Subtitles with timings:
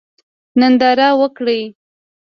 [0.59, 1.61] ننداره وکړئ.